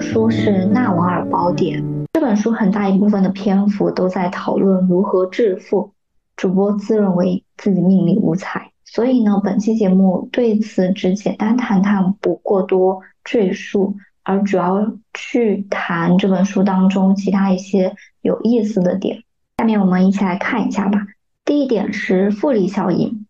[0.00, 1.82] 书是《纳瓦尔宝典》。
[2.12, 5.92] 这本书很大一部分的篇幅都在讨论如何致富。
[6.36, 19.24] 主播自认为自己命里无财，所以呢，本期节目对此只简单谈谈，不过多赘述，而主要去谈这本书当中其他一些有意思的点。
[19.56, 21.06] 下面我们一起来看一下吧。
[21.44, 23.26] 第一点是复利效应。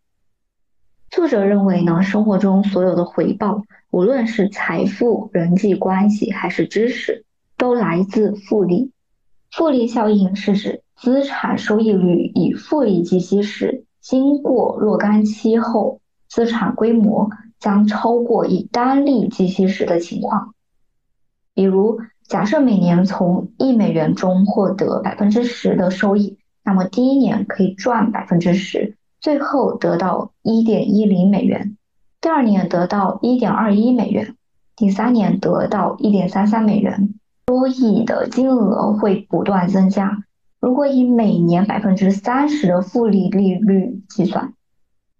[1.10, 7.24] 作者认为呢，生活中所有的回报，无论是财富、人际关系还是知识。
[7.58, 8.92] 都来自复利。
[9.50, 20.54] 复利效应是指资产收益率以复利计息时，经过若干期后，资产规模将超过以单利计息时的情况。
[21.52, 31.76] 比如，假设每年从一美元中获得百分之十的收益，那么第一年可以赚百分之十，最后得到一点一零美元；
[32.28, 34.34] 第二年得到一点二一美元；
[34.76, 37.14] 第三年得到一点三三美元。
[37.46, 40.24] 收益的金额会不断增加。
[40.60, 44.52] 如果以每年百分之三十的复利利率计算，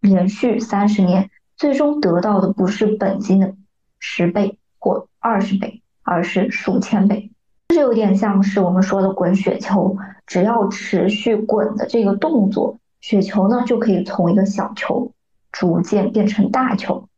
[0.02, 3.54] 连续三十年，最终得到的不是本金的
[3.98, 7.30] 十倍或二十倍，而是数千倍。
[7.70, 15.10] 这有点像是我们说的滚雪球，只要持续滚的这个动作，雪球呢就可以从一个小球
[15.52, 17.08] 逐渐变成大球。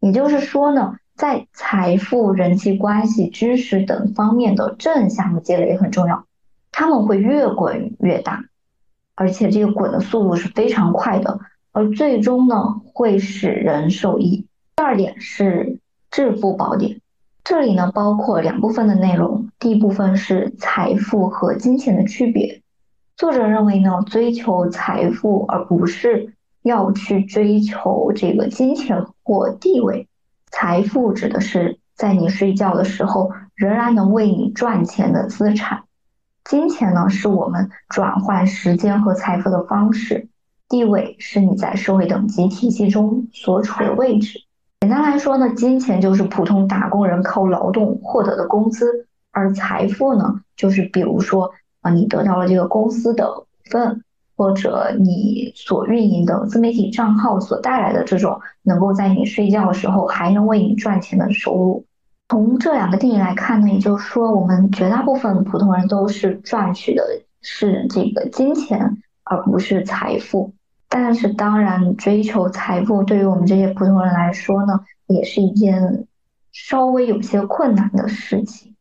[0.00, 0.96] 也就是说呢。
[1.16, 6.26] 在财富、人际关系、知识等方面的正向的积累很重要，
[6.70, 8.44] 他们会越滚越大，
[9.14, 11.40] 而且这个滚的速度是非常快的，
[11.72, 14.46] 而最终呢会使人受益。
[14.76, 15.78] 第二点是
[16.10, 17.00] 致富宝典，
[17.42, 22.60] 这里呢包括两部分的内容，第一部分是财富和金钱的区别。
[23.16, 26.34] 作者认为呢，追求财富而不是
[26.66, 30.08] 要去追求这个金钱或地位。
[30.50, 35.84] 财富指的是在你睡觉的时候仍然能为你赚钱的资产，
[36.44, 40.28] 金钱呢是我们转换时间和财富的方式，
[40.68, 44.40] 地位是你在社会等级体系中所处的位置。
[44.80, 54.02] 简单来说呢，金钱就是普通打工人靠劳动获得的工资，而财富呢，就是比如说啊，你得到了这个公司的股份。
[54.36, 61.86] 或者你所运营的自媒体账号所带来的这种能够在你睡觉的时候还能为你赚钱的收入，
[62.28, 67.02] 从这两个定义来看呢，也就是说我们绝大部分普通人都是赚取的
[67.40, 70.52] 是这个金钱，而不是财富。
[70.88, 76.06] 但是当然，追求财富对于我们这些普通人来说呢，也是一件
[76.52, 78.74] 稍微有些困难的事情。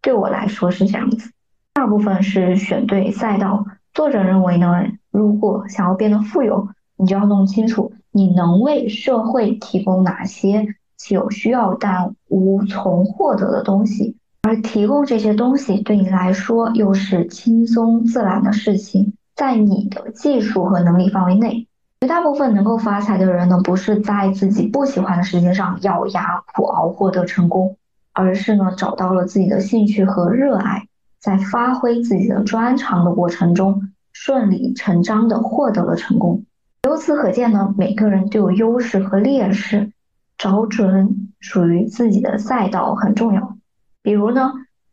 [0.00, 1.30] 对我来说是这样子。
[1.74, 3.64] 第二部分是选对赛道。
[3.94, 10.66] 作者认为呢，如果想要变得富有，你就要弄清楚你能为社会提供哪些
[10.96, 21.66] 既有需要但无从获得的东西，而提供这些东西对你来说又是轻松自然的事情，在你的技术和能力范围内。
[22.00, 27.76] 绝大部分能够发财的人呢，不是在自己不喜欢的事情上咬牙苦熬获得成功，
[28.12, 30.86] 而是呢找到了自己的兴趣和热爱。
[31.22, 36.44] 在发挥自己的专长的过程中，顺理成章地获得了成功。
[36.82, 39.92] 由此可见呢，每个人都有优势和劣势，
[40.36, 43.56] 找准属于自己的赛道很重要。
[44.02, 44.52] 比如呢，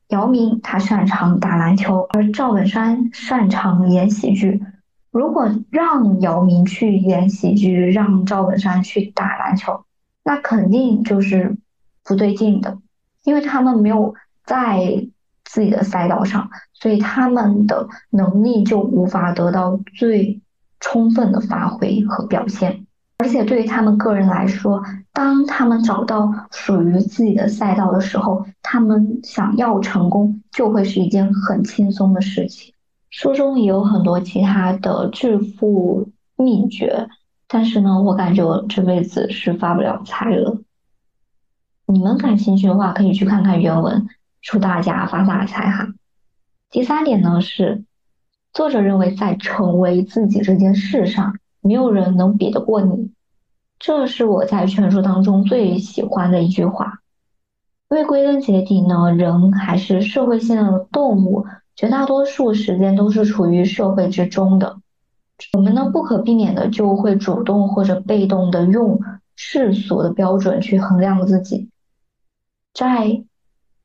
[0.10, 4.62] 姚明他擅长打篮球，而赵本山擅长演喜剧。
[5.10, 9.84] 如果让姚明去演喜剧，让赵本山去打篮球，
[10.24, 11.58] 那肯定就是
[12.04, 12.78] 不对劲的，
[13.24, 14.14] 因为他们没有
[14.46, 15.08] 在。
[15.52, 20.40] 自己的赛道上，所以他们的能力就无法得到最
[20.80, 22.86] 充分的发挥和表现。
[23.18, 32.74] 而且对于他们个人来说，当他们找到属于自己的赛道的时候，他们想要成功就会是一件很轻松的事情。
[33.10, 37.10] 书中也有很多其他的致富秘诀，
[37.48, 40.62] 但是呢，我感觉我这辈子是发不了财了。
[41.88, 44.08] 你们感兴趣的话，可以去看看原文。
[44.42, 45.90] 祝大家发大财哈！
[46.72, 47.84] 第三点呢是，
[48.54, 53.12] 作者认为在成为自己这件事上，没有人能比得过你。
[53.80, 57.00] 这是我在全书当中最喜欢的一句话。
[57.90, 61.46] 因为归根结底呢，人还是社会性的动物，
[61.76, 64.80] 绝大多数时间都是处于社会之中的。
[65.54, 69.02] 我们呢不可避免的就会主动或者被动的用
[69.36, 71.70] 世俗的标准去衡量自己，
[72.74, 73.26] 在。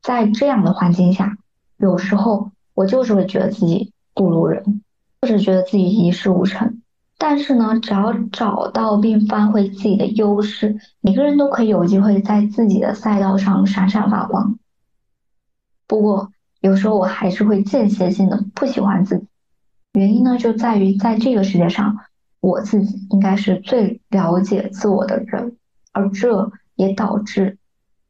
[0.04, 1.38] 在这样的环境下，
[1.78, 4.82] 有时候我就是会觉得自己不如人，
[5.22, 6.82] 或者觉得自己一事无成。
[7.16, 14.58] 但是呢，只要找到并发挥自己的优势，每个人都可以有机会在自己的赛道上闪闪发光。
[15.86, 16.30] 不过，
[16.60, 19.26] 有时候我还是会间歇性的不喜欢自己，
[19.94, 21.96] 原因呢就在于在这个世界上，
[22.40, 25.56] 我自己应该是最了解自我的人，
[25.92, 27.56] 而这也导致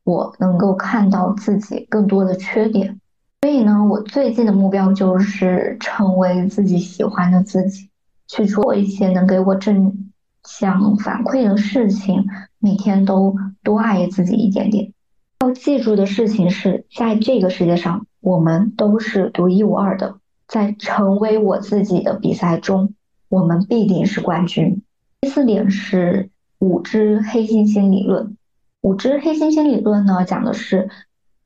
[0.05, 3.01] 我能够看到自己更多的缺点。
[3.43, 7.91] 所以呢，我最近的目标就是成为自己喜欢的自己。
[8.27, 10.11] 去做一些能给我正
[10.45, 12.25] 向反馈的事情，
[12.59, 14.95] 每天都多爱自己一点点。
[15.41, 20.17] 要记住的事情是，在这个世界上，我们都是独一无二的。
[20.49, 22.95] 在成为我自己的比赛中，
[23.29, 24.83] 我们必定是冠军。
[25.21, 28.39] 第四点是五只黑猩猩理论。
[28.85, 30.91] 五只黑猩猩理论呢，讲的是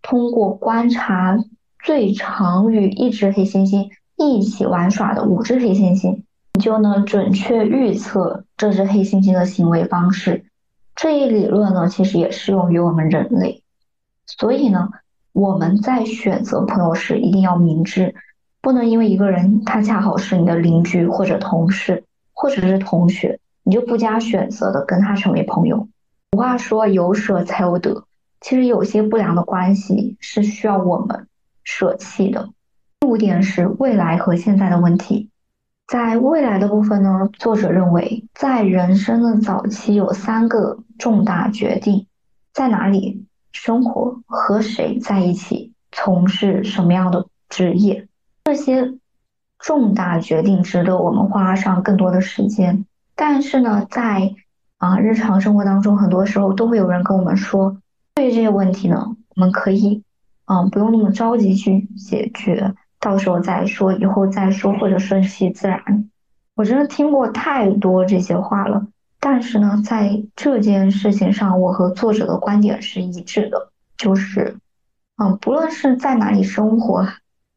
[0.03, 1.39] 通过观察
[1.85, 6.25] 最常与一只黑猩猩一起玩耍的五只黑猩猩。
[6.55, 10.47] 你就能准确预测这只黑猩猩的行为方式。
[10.97, 13.63] 这一理论呢，其实也适用于我们人类。
[14.27, 14.89] 所以呢，
[15.33, 18.17] 我们在选择朋友时一定要明智，
[18.61, 22.03] 不能因为一个人他恰好是你的邻居或者同事
[22.33, 25.87] 或者是同学，你就不加选择的跟他成为朋友。
[26.33, 28.05] 俗话说有舍才有得，
[28.41, 31.27] 其实有些不良的关系是需要我们
[31.65, 32.51] 舍弃的。
[33.01, 35.31] 第五点是未来和现在的问题。
[35.87, 42.07] 在未来的部分呢，作者认为，在人生的早期有三个重大决定：
[42.53, 48.07] 在哪里生活、和谁在一起、从事什么样的职业。
[48.45, 48.99] 这些
[49.59, 52.85] 重大决定值得我们花上更多的时间。
[53.17, 54.35] 但是呢，在
[54.79, 57.77] 啊日常生活当中，很多时候都会有人跟我们说，
[58.15, 60.03] 对于这些问题呢，我们可以
[60.47, 62.75] 嗯不用那么着急去解决。
[63.01, 66.11] 到时候再说，以后再说，或者顺其自然。
[66.57, 68.87] 我真的听过太多这些话了。
[69.21, 74.57] 但是呢，在这件事情上，我和作者的观点是一致的，就是，
[75.17, 77.07] 嗯，不论是在哪里生活，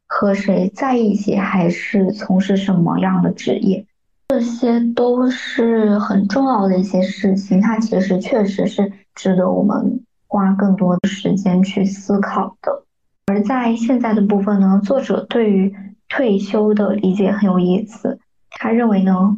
[0.07, 3.85] 和谁在一起，还是从事什么样的职业，
[4.31, 7.59] 这些都是很重要的一些事情。
[7.59, 12.85] 它其实确实是值得我们花更多的时间去思考的。
[13.25, 15.75] 而在现在的部分呢，作者对于
[16.07, 18.19] 退休的理解很有意思。
[18.51, 19.35] 他认为呢，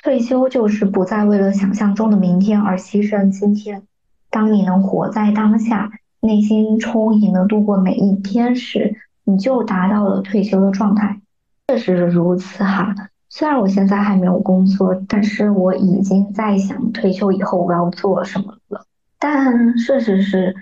[0.00, 3.82] 退休就是不再为了想象中的明天而牺牲今天。
[4.30, 5.90] 当你能活在当下，
[6.20, 8.94] 内心充盈的度过每一天时，
[9.24, 11.20] 你就达到了退休的状态。
[11.66, 12.94] 确实是如此哈。
[13.30, 18.84] 虽然我现在还没有工作，但是我已经在想退休以后我要做什么了。
[19.18, 20.54] 但事实是。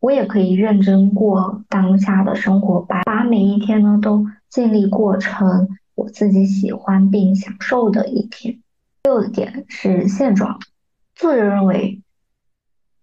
[0.00, 8.60] 我也可以认真过当下的生活，把把每一天呢都尽力过成我自己喜欢并享受的一天。
[9.04, 10.58] 六点是现状，
[11.14, 12.02] 作者认为，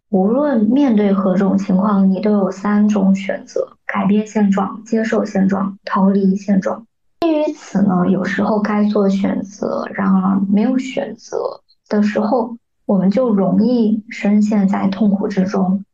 [0.10, 6.86] 无论面对何种情况，你都有三种选择：改变现状、接受现状、逃离现状。
[7.22, 12.58] 基于此呢，有时候该做选择，然而没有选择的时候，
[12.88, 15.86] 我们就容易深陷在痛苦之中。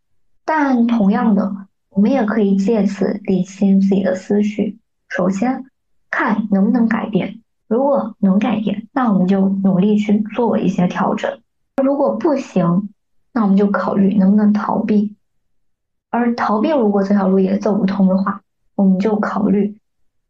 [0.45, 4.77] 但同样的，我们也可以借此理清自己的思绪。
[5.09, 5.65] 首先，
[6.09, 7.41] 看能不能改变。
[7.67, 11.29] 如果能改变，那我们就努力去做一些调整；
[11.83, 12.87] 如果不行，
[13.33, 15.13] 那我们就考虑能不能逃避。
[16.09, 18.41] 而逃避如果这条路也走不通的话，
[18.75, 19.77] 我们就考虑，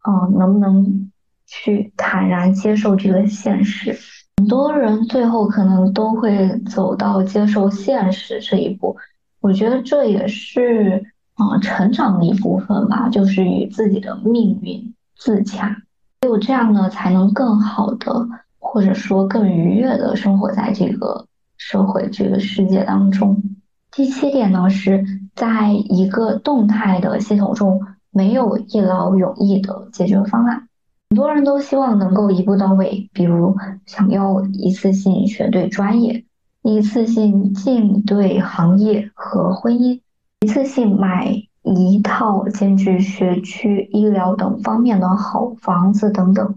[0.08, 1.12] 嗯，能不能
[1.46, 3.94] 去坦然接受这个现实。
[4.38, 8.96] 很多人最后可能都会走到接受现实这一步。
[9.42, 15.76] 我觉得这也是啊成长的一部分吧，就是与自己的命运自洽，
[16.22, 18.28] 只有这样呢，才能更好的
[18.60, 21.26] 或者说更愉悦的生活在这个
[21.58, 23.44] 社会这个世界当中。
[23.92, 25.04] 第七点呢，是
[25.36, 27.82] 在一个动态的系统中，
[28.18, 30.68] 没有一劳永逸的解决方案。
[31.12, 33.56] 很多人都希望能够一步到位，比如
[33.86, 36.26] 想要一次性选对专业。
[36.64, 40.02] 一次性进对行业和婚姻，
[40.42, 46.56] 一次性买一套兼具学区、医疗等方面的好房子等等，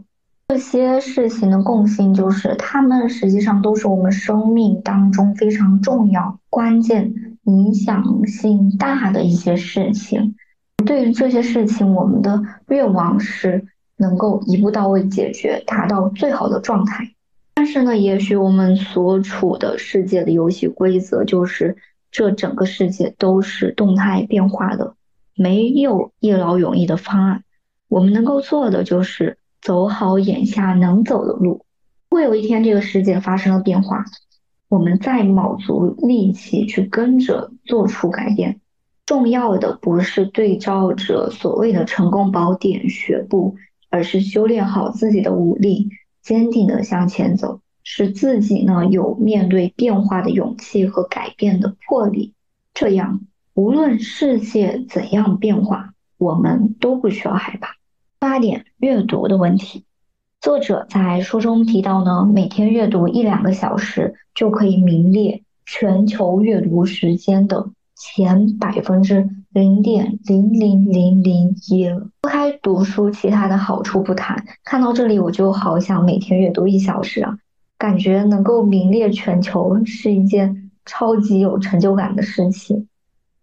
[0.48, 7.12] 这些事情的共性就是，他们实际上都是我们生命当中非常重要、关键、
[7.44, 10.34] 影响性大的一些事情。
[10.84, 13.64] 对于这些事情，我们的愿望是
[13.96, 17.14] 能够一步到位解决，达到最好的状态。
[17.54, 21.76] 但是呢，也许我们所处的世界的游戏规则就是，
[22.10, 24.94] 这整个世界都是动态变化的，
[25.34, 27.44] 没有一劳永逸的方案。
[27.88, 31.64] 我们能够做的就是走好眼下能走的路，
[32.08, 34.04] 会有一天这个世界发生了变化，
[34.68, 38.60] 我们再卯足力气去跟着做出改变。
[39.10, 43.56] 重要的不是对照着所谓的成功宝典学步，
[43.88, 45.88] 而是修炼好自己的武力，
[46.22, 52.34] 坚定的向前走，使自己呢有面对变化的勇气和改变的魄力。
[52.72, 57.74] 这样，无论世界怎样变化，我们都不需要害怕。
[58.20, 59.82] 八点阅读的问题，
[60.40, 67.70] 作者在书中提到呢，每天阅读一两个小时就可以名列全球阅读时间的。
[68.02, 72.08] 前百分之零点零零零零一了。
[72.22, 74.42] 抛开读书，其他的好处不谈。
[74.64, 77.36] 看到这里，我就好想每天阅读一小时啊，
[77.76, 82.88] 感觉能够名列全球是一件超级有成就感的事情。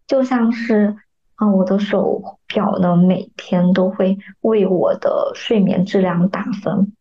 [0.07, 0.95] 就像是
[1.35, 6.93] 啊，我的手表呢，每天都会为我的睡眠质量打分。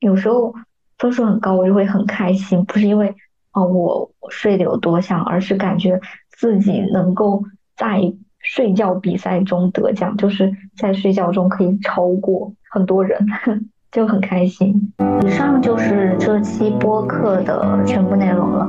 [0.00, 0.52] 有时候
[0.98, 3.14] 分数很高，我就会很开心，不是因为
[3.54, 6.00] 啊我睡得有多香，而是感觉。
[6.36, 7.44] 自己能够
[7.76, 13.16] 在睡觉比赛中得奖，就是在睡觉中可以超过很多人，
[13.92, 14.92] 就很开心。
[15.24, 18.68] 以上就是这期播客的全部内容了。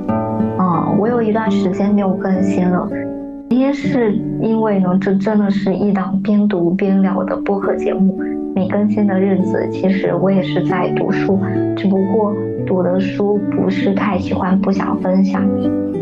[0.60, 2.88] 嗯，我有一段时间没有更新了，
[3.50, 8.22] 原因是因为呢，这真的是一档边读边聊的播客节目。
[8.56, 11.38] 没更新的日子，其实我也是在读书，
[11.76, 12.34] 只不过
[12.66, 15.44] 读的书不是太喜欢，不想分享，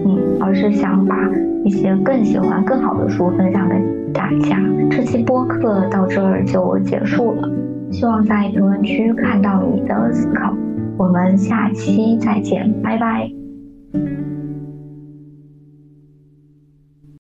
[0.05, 1.17] 嗯，而是想把
[1.65, 3.75] 一些更喜欢、更好的书分享给
[4.13, 4.59] 大家。
[4.91, 7.49] 这期播客到这儿就结束了，
[7.89, 10.53] 希望在评论区看到你的思考。
[10.95, 13.42] 我们下期再见，拜拜。